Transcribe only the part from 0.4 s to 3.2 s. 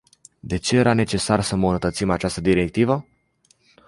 De ce era necesar să îmbunătățim această directivă?